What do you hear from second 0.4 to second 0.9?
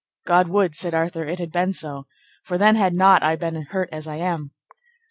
would,